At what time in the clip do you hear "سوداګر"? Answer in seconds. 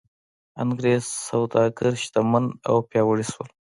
1.27-1.91